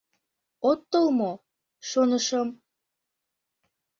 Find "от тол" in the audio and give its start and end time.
0.69-1.07